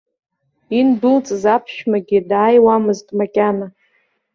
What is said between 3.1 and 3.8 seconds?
макьана.